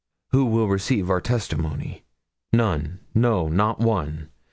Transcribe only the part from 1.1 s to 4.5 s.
our testimony? None no, not one.